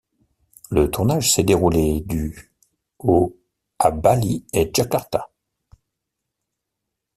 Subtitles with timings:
[0.71, 2.49] Le tournage s'est déroulé du
[2.97, 3.37] au
[3.77, 5.29] à Bali et Jakarta.